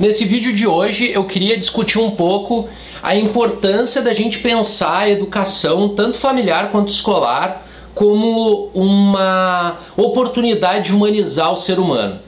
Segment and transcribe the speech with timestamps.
[0.00, 2.68] Nesse vídeo de hoje eu queria discutir um pouco
[3.02, 10.94] a importância da gente pensar a educação, tanto familiar quanto escolar, como uma oportunidade de
[10.94, 12.20] humanizar o ser humano.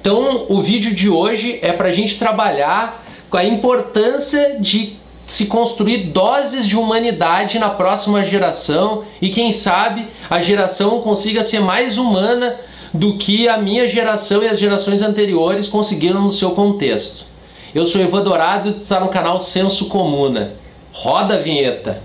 [0.00, 5.46] Então, o vídeo de hoje é para a gente trabalhar com a importância de se
[5.46, 11.96] construir doses de humanidade na próxima geração e quem sabe a geração consiga ser mais
[11.96, 12.56] humana
[12.92, 17.24] do que a minha geração e as gerações anteriores conseguiram no seu contexto.
[17.74, 20.54] Eu sou Ivan Dourado e tu está no canal Senso Comuna.
[20.92, 22.02] Roda a vinheta!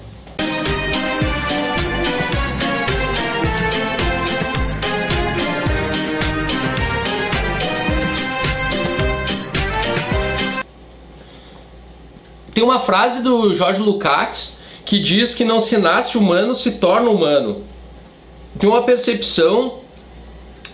[12.54, 17.10] Tem uma frase do Jorge Lukács que diz que não se nasce humano, se torna
[17.10, 17.64] humano.
[18.60, 19.80] Tem uma percepção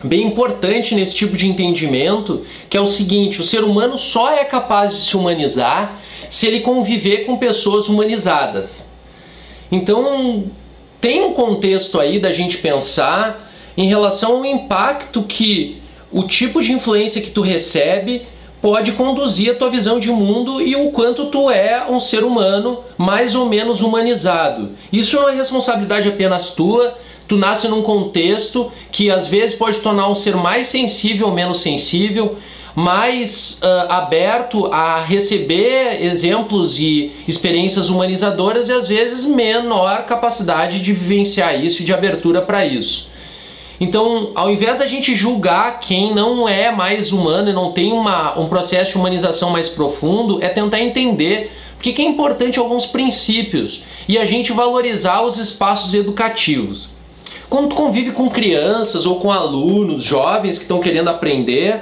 [0.03, 4.45] bem importante nesse tipo de entendimento, que é o seguinte: o ser humano só é
[4.45, 5.99] capaz de se humanizar
[6.29, 8.91] se ele conviver com pessoas humanizadas.
[9.71, 10.43] Então,
[11.01, 16.71] tem um contexto aí da gente pensar em relação ao impacto que o tipo de
[16.71, 18.23] influência que tu recebe
[18.61, 22.83] pode conduzir a tua visão de mundo e o quanto tu é um ser humano
[22.97, 24.71] mais ou menos humanizado.
[24.91, 26.97] Isso não é responsabilidade apenas tua,
[27.29, 32.37] tu nasce num contexto que às vezes pode tornar um ser mais sensível menos sensível,
[32.75, 40.91] mais uh, aberto a receber exemplos e experiências humanizadoras e às vezes menor capacidade de
[40.91, 43.09] vivenciar isso e de abertura para isso.
[43.79, 48.37] Então, ao invés da gente julgar quem não é mais humano e não tem uma,
[48.37, 53.83] um processo de humanização mais profundo, é tentar entender porque que é importante alguns princípios
[54.05, 56.89] e a gente valorizar os espaços educativos.
[57.49, 61.81] Quando tu convive com crianças ou com alunos, jovens que estão querendo aprender,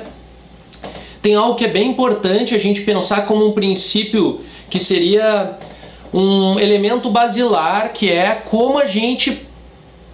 [1.21, 5.57] tem algo que é bem importante a gente pensar como um princípio que seria
[6.13, 9.41] um elemento basilar, que é como a gente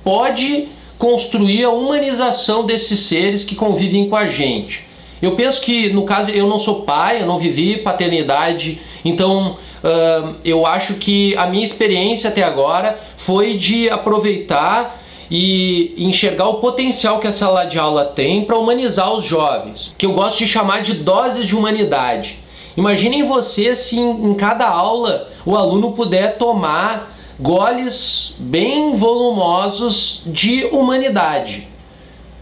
[0.04, 4.88] pode construir a humanização desses seres que convivem com a gente.
[5.22, 10.36] Eu penso que, no caso, eu não sou pai, eu não vivi paternidade, então uh,
[10.44, 17.20] eu acho que a minha experiência até agora foi de aproveitar e enxergar o potencial
[17.20, 20.82] que a sala de aula tem para humanizar os jovens, que eu gosto de chamar
[20.82, 22.40] de doses de humanidade.
[22.76, 31.68] Imaginem você se em, cada aula o aluno puder tomar goles bem volumosos de humanidade.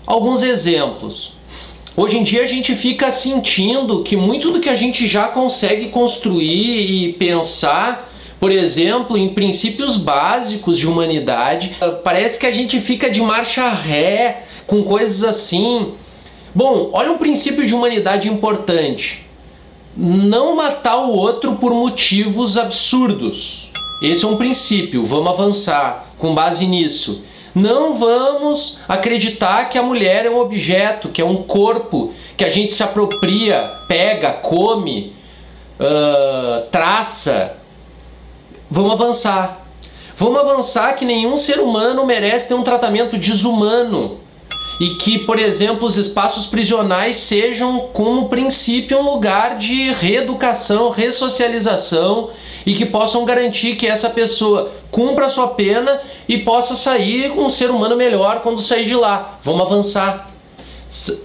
[0.06, 1.34] Alguns exemplos.
[1.96, 5.90] Hoje em dia a gente fica sentindo que muito do que a gente já consegue
[5.90, 8.11] construir e pensar,
[8.42, 14.46] por exemplo, em princípios básicos de humanidade, parece que a gente fica de marcha ré
[14.66, 15.94] com coisas assim.
[16.56, 19.28] Bom, olha um princípio de humanidade importante:
[19.96, 23.70] não matar o outro por motivos absurdos.
[24.02, 27.24] Esse é um princípio, vamos avançar com base nisso.
[27.54, 32.50] Não vamos acreditar que a mulher é um objeto, que é um corpo que a
[32.50, 35.14] gente se apropria, pega, come,
[35.80, 37.61] uh, traça.
[38.74, 39.66] Vamos avançar.
[40.16, 44.18] Vamos avançar que nenhum ser humano merece ter um tratamento desumano
[44.80, 52.30] e que, por exemplo, os espaços prisionais sejam como princípio um lugar de reeducação, ressocialização
[52.66, 57.50] e que possam garantir que essa pessoa cumpra a sua pena e possa sair um
[57.50, 59.38] ser humano melhor quando sair de lá.
[59.44, 60.32] Vamos avançar.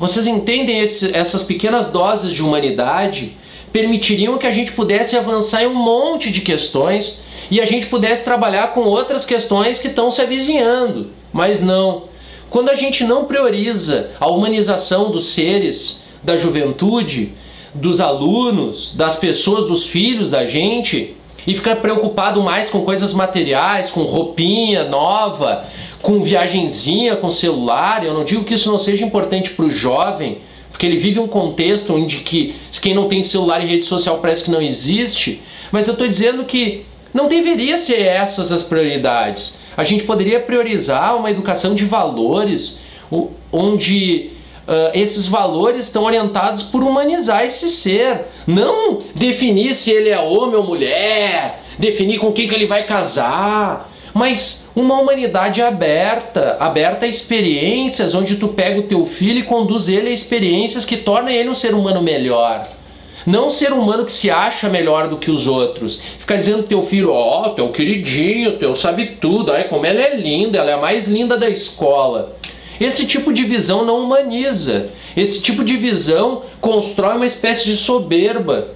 [0.00, 3.36] Vocês entendem esse, essas pequenas doses de humanidade
[3.72, 8.24] permitiriam que a gente pudesse avançar em um monte de questões e a gente pudesse
[8.24, 11.08] trabalhar com outras questões que estão se avizinhando.
[11.32, 12.04] Mas não.
[12.50, 17.32] Quando a gente não prioriza a humanização dos seres, da juventude,
[17.74, 21.14] dos alunos, das pessoas, dos filhos da gente,
[21.46, 25.64] e ficar preocupado mais com coisas materiais, com roupinha nova,
[26.02, 28.04] com viagenzinha, com celular.
[28.04, 30.38] Eu não digo que isso não seja importante para o jovem,
[30.70, 34.44] porque ele vive um contexto onde que quem não tem celular e rede social parece
[34.44, 35.40] que não existe.
[35.70, 36.84] Mas eu estou dizendo que
[37.16, 39.58] não deveria ser essas as prioridades.
[39.74, 42.80] A gente poderia priorizar uma educação de valores,
[43.50, 44.32] onde
[44.68, 50.56] uh, esses valores estão orientados por humanizar esse ser, não definir se ele é homem
[50.56, 57.08] ou mulher, definir com quem que ele vai casar, mas uma humanidade aberta, aberta a
[57.08, 61.48] experiências, onde tu pega o teu filho e conduz ele a experiências que tornam ele
[61.48, 62.75] um ser humano melhor.
[63.26, 66.00] Não ser humano que se acha melhor do que os outros.
[66.18, 70.16] Ficar dizendo teu filho, ó, oh, teu queridinho, teu sabe tudo, ai como ela é
[70.16, 72.36] linda, ela é a mais linda da escola.
[72.80, 74.90] Esse tipo de visão não humaniza.
[75.16, 78.68] Esse tipo de visão constrói uma espécie de soberba.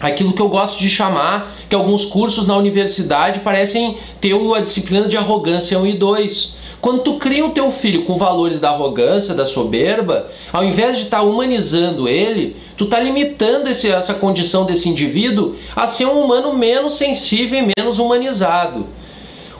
[0.00, 5.08] Aquilo que eu gosto de chamar, que alguns cursos na universidade parecem ter a disciplina
[5.08, 6.58] de arrogância 1 e 2.
[6.80, 11.04] Quando tu cria o teu filho com valores da arrogância, da soberba, ao invés de
[11.04, 16.22] estar tá humanizando ele, tu está limitando esse, essa condição desse indivíduo a ser um
[16.22, 18.86] humano menos sensível e menos humanizado.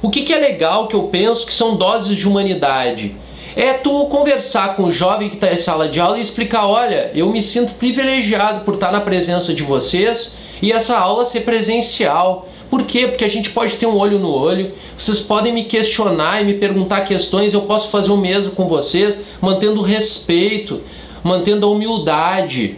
[0.01, 3.17] O que, que é legal que eu penso que são doses de humanidade?
[3.57, 7.11] É tu conversar com o jovem que está em sala de aula e explicar: olha,
[7.13, 12.49] eu me sinto privilegiado por estar na presença de vocês e essa aula ser presencial.
[12.71, 13.07] Por quê?
[13.07, 16.55] Porque a gente pode ter um olho no olho, vocês podem me questionar e me
[16.55, 20.83] perguntar questões, eu posso fazer o mesmo com vocês, mantendo o respeito,
[21.25, 22.77] mantendo a humildade.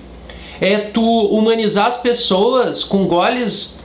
[0.60, 3.80] É tu humanizar as pessoas com goles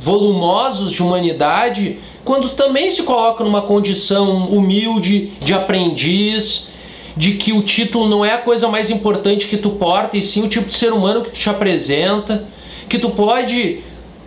[0.00, 6.68] volumosos de humanidade, quando também se coloca numa condição humilde de aprendiz,
[7.16, 10.42] de que o título não é a coisa mais importante que tu porta, e sim
[10.42, 12.44] o tipo de ser humano que tu te apresenta,
[12.88, 13.82] que tu pode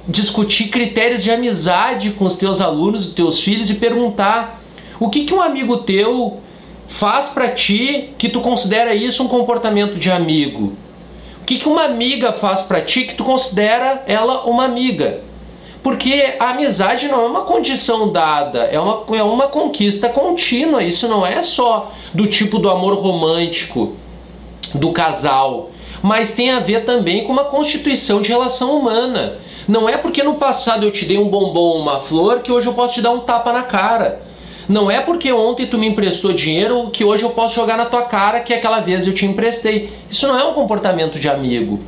[0.08, 4.62] discutir critérios de amizade com os teus alunos, os teus filhos e perguntar
[5.00, 6.40] o que, que um amigo teu
[6.88, 10.74] faz para ti que tu considera isso um comportamento de amigo?
[11.42, 15.22] O que, que uma amiga faz para ti que tu considera ela uma amiga?
[15.84, 20.84] Porque a amizade não é uma condição dada, é uma, é uma conquista contínua.
[20.84, 23.96] Isso não é só do tipo do amor romântico
[24.74, 25.70] do casal,
[26.02, 29.38] mas tem a ver também com uma constituição de relação humana.
[29.68, 32.74] Não é porque no passado eu te dei um bombom uma flor que hoje eu
[32.74, 34.22] posso te dar um tapa na cara.
[34.68, 38.04] Não é porque ontem tu me emprestou dinheiro que hoje eu posso jogar na tua
[38.04, 39.90] cara que aquela vez eu te emprestei.
[40.10, 41.80] Isso não é um comportamento de amigo.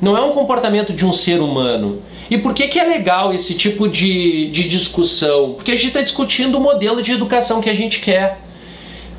[0.00, 2.02] Não é um comportamento de um ser humano.
[2.28, 5.54] E por que, que é legal esse tipo de, de discussão?
[5.54, 8.40] Porque a gente está discutindo o modelo de educação que a gente quer.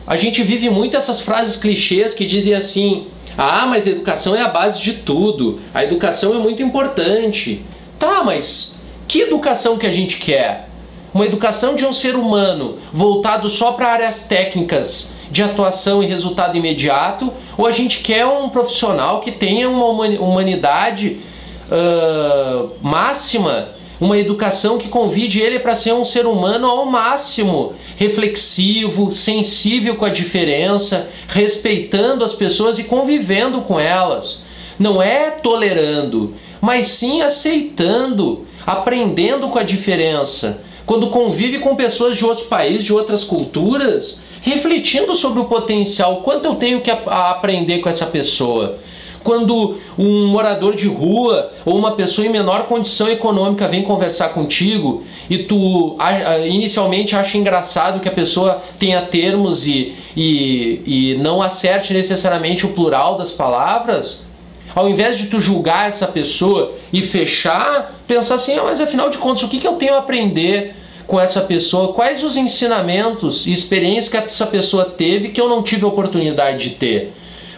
[0.05, 3.07] A gente vive muito essas frases clichês que dizem assim:
[3.37, 7.63] ah, mas a educação é a base de tudo, a educação é muito importante.
[7.99, 10.69] Tá, mas que educação que a gente quer?
[11.13, 16.57] Uma educação de um ser humano voltado só para áreas técnicas de atuação e resultado
[16.57, 17.31] imediato?
[17.57, 21.21] Ou a gente quer um profissional que tenha uma humanidade
[21.69, 23.69] uh, máxima,
[24.01, 30.05] uma educação que convide ele para ser um ser humano ao máximo, reflexivo, sensível com
[30.05, 34.43] a diferença, respeitando as pessoas e convivendo com elas?
[34.79, 36.33] Não é tolerando,
[36.63, 40.61] mas sim aceitando, aprendendo com a diferença.
[40.85, 46.45] Quando convive com pessoas de outros países, de outras culturas, refletindo sobre o potencial, quanto
[46.45, 48.77] eu tenho que aprender com essa pessoa.
[49.25, 55.03] Quando um morador de rua ou uma pessoa em menor condição econômica vem conversar contigo
[55.29, 55.97] e tu
[56.45, 62.69] inicialmente acha engraçado que a pessoa tenha termos e, e, e não acerte necessariamente o
[62.69, 64.31] plural das palavras,
[64.75, 69.17] ao invés de tu julgar essa pessoa e fechar, pensar assim, ah, mas afinal de
[69.17, 70.75] contas, o que, que eu tenho a aprender
[71.05, 71.93] com essa pessoa?
[71.93, 76.69] Quais os ensinamentos e experiências que essa pessoa teve que eu não tive a oportunidade
[76.69, 77.13] de ter?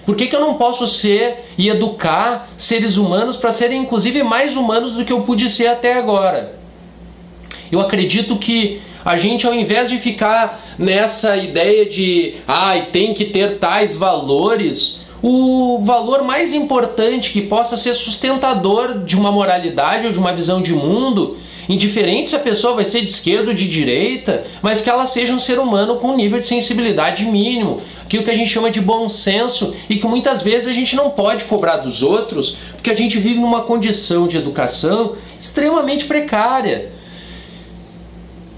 [0.05, 4.55] Por que, que eu não posso ser e educar seres humanos para serem inclusive mais
[4.55, 6.55] humanos do que eu pude ser até agora?
[7.71, 13.13] Eu acredito que a gente, ao invés de ficar nessa ideia de ai, ah, tem
[13.13, 20.07] que ter tais valores, o valor mais importante que possa ser sustentador de uma moralidade
[20.07, 21.37] ou de uma visão de mundo,
[21.67, 25.33] indiferente se a pessoa vai ser de esquerda ou de direita, mas que ela seja
[25.33, 28.79] um ser humano com um nível de sensibilidade mínimo, aquilo que a gente chama de
[28.79, 32.95] bom senso e que muitas vezes a gente não pode cobrar dos outros, porque a
[32.95, 36.93] gente vive numa condição de educação extremamente precária.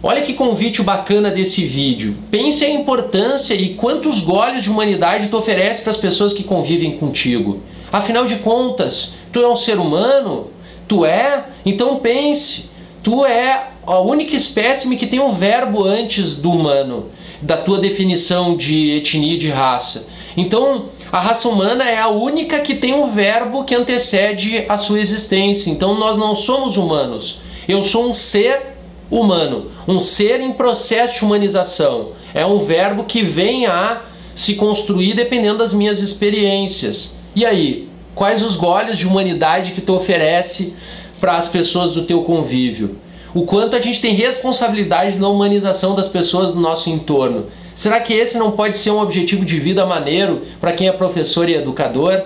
[0.01, 2.15] Olha que convite bacana desse vídeo.
[2.29, 6.97] Pense a importância e quantos goles de humanidade tu oferece para as pessoas que convivem
[6.97, 7.61] contigo.
[7.91, 10.51] Afinal de contas, tu é um ser humano?
[10.87, 11.45] Tu é?
[11.65, 12.69] Então pense.
[13.01, 17.07] Tu é a única espécime que tem um verbo antes do humano,
[17.41, 20.09] da tua definição de etnia e de raça.
[20.35, 24.99] Então, a raça humana é a única que tem um verbo que antecede a sua
[24.99, 25.71] existência.
[25.71, 27.39] Então, nós não somos humanos.
[27.67, 28.76] Eu sou um ser
[29.09, 32.09] humano, um ser em processo de humanização.
[32.33, 34.01] É um verbo que vem a
[34.35, 37.15] se construir dependendo das minhas experiências.
[37.35, 40.75] E aí, quais os goles de humanidade que tu oferece
[41.19, 42.97] para as pessoas do teu convívio?
[43.33, 47.45] O quanto a gente tem responsabilidade na humanização das pessoas do nosso entorno?
[47.75, 51.47] Será que esse não pode ser um objetivo de vida maneiro para quem é professor
[51.47, 52.23] e educador?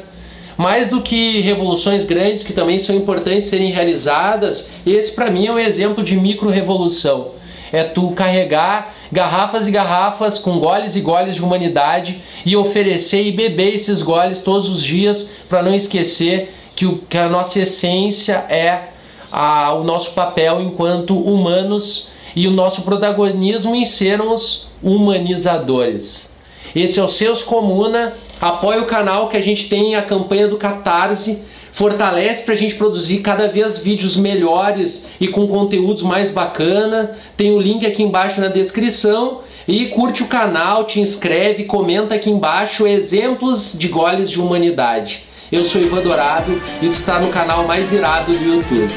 [0.62, 5.52] Mais do que revoluções grandes que também são importantes serem realizadas, esse para mim é
[5.52, 7.30] um exemplo de micro-revolução.
[7.72, 13.32] É tu carregar garrafas e garrafas com goles e goles de humanidade e oferecer e
[13.32, 18.46] beber esses goles todos os dias para não esquecer que, o, que a nossa essência
[18.48, 18.90] é
[19.32, 26.32] a, o nosso papel enquanto humanos e o nosso protagonismo em sermos humanizadores.
[26.76, 28.14] Esse é o Seus Comuna.
[28.42, 31.44] Apoie o canal que a gente tem a campanha do Catarse.
[31.72, 37.18] Fortalece para a gente produzir cada vez vídeos melhores e com conteúdos mais bacana.
[37.38, 39.42] Tem o link aqui embaixo na descrição.
[39.68, 45.24] E curte o canal, te inscreve, comenta aqui embaixo exemplos de goles de humanidade.
[45.52, 48.92] Eu sou Ivan Dourado e tu está no canal mais irado do YouTube.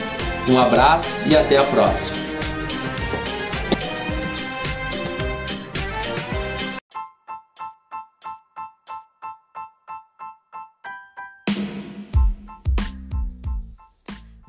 [0.48, 2.23] Um abraço e até a próxima.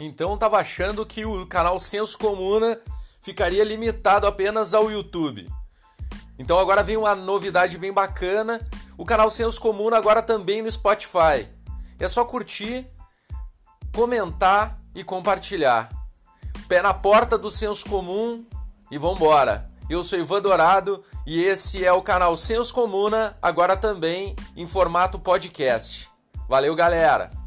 [0.06, 2.80] Então tava achando que o canal Senso Comuna
[3.24, 5.52] ficaria limitado apenas ao YouTube.
[6.38, 8.62] Então agora vem uma novidade bem bacana.
[9.00, 11.50] O canal Senso Comuna agora também no Spotify.
[12.00, 12.88] É só curtir,
[13.94, 15.90] comentar e compartilhar.
[16.68, 18.46] Pé na porta do Senso Comum
[18.92, 19.66] e vambora.
[19.90, 25.18] Eu sou Ivan Dourado e esse é o canal Senso Comuna, agora também em formato
[25.18, 26.08] podcast.
[26.48, 27.45] Valeu, galera!